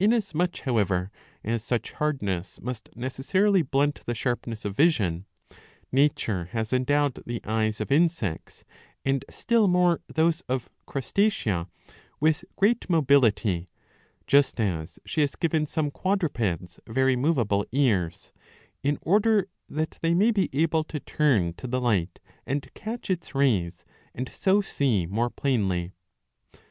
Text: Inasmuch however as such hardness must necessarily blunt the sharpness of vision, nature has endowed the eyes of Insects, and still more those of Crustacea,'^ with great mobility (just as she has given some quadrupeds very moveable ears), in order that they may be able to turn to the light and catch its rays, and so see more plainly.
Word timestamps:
Inasmuch 0.00 0.60
however 0.60 1.10
as 1.44 1.62
such 1.62 1.92
hardness 1.92 2.58
must 2.62 2.88
necessarily 2.96 3.60
blunt 3.60 4.00
the 4.06 4.14
sharpness 4.14 4.64
of 4.64 4.74
vision, 4.74 5.26
nature 5.92 6.46
has 6.52 6.72
endowed 6.72 7.22
the 7.26 7.42
eyes 7.44 7.78
of 7.78 7.92
Insects, 7.92 8.64
and 9.04 9.26
still 9.28 9.68
more 9.68 10.00
those 10.06 10.40
of 10.48 10.70
Crustacea,'^ 10.86 11.68
with 12.18 12.46
great 12.56 12.88
mobility 12.88 13.68
(just 14.26 14.58
as 14.58 14.98
she 15.04 15.20
has 15.20 15.36
given 15.36 15.66
some 15.66 15.90
quadrupeds 15.90 16.80
very 16.86 17.14
moveable 17.14 17.66
ears), 17.70 18.32
in 18.82 18.98
order 19.02 19.48
that 19.68 19.98
they 20.00 20.14
may 20.14 20.30
be 20.30 20.48
able 20.54 20.82
to 20.84 20.98
turn 20.98 21.52
to 21.52 21.66
the 21.66 21.78
light 21.78 22.20
and 22.46 22.72
catch 22.72 23.10
its 23.10 23.34
rays, 23.34 23.84
and 24.14 24.30
so 24.32 24.62
see 24.62 25.04
more 25.04 25.28
plainly. 25.28 25.92